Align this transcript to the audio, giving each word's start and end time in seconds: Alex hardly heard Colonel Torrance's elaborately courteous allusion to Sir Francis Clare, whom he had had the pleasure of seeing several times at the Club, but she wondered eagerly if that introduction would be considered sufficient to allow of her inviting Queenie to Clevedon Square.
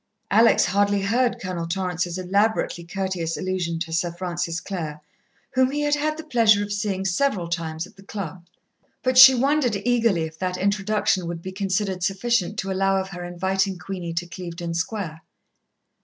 Alex 0.31 0.65
hardly 0.65 1.03
heard 1.03 1.39
Colonel 1.39 1.67
Torrance's 1.67 2.17
elaborately 2.17 2.83
courteous 2.83 3.37
allusion 3.37 3.77
to 3.77 3.93
Sir 3.93 4.11
Francis 4.11 4.59
Clare, 4.59 4.99
whom 5.51 5.69
he 5.69 5.81
had 5.81 5.93
had 5.93 6.17
the 6.17 6.23
pleasure 6.23 6.63
of 6.63 6.73
seeing 6.73 7.05
several 7.05 7.47
times 7.47 7.85
at 7.85 7.97
the 7.97 8.01
Club, 8.01 8.47
but 9.03 9.15
she 9.15 9.35
wondered 9.35 9.75
eagerly 9.85 10.23
if 10.23 10.39
that 10.39 10.57
introduction 10.57 11.27
would 11.27 11.43
be 11.43 11.51
considered 11.51 12.01
sufficient 12.01 12.57
to 12.57 12.71
allow 12.71 12.99
of 12.99 13.09
her 13.09 13.23
inviting 13.23 13.77
Queenie 13.77 14.13
to 14.15 14.25
Clevedon 14.25 14.73
Square. 14.73 15.21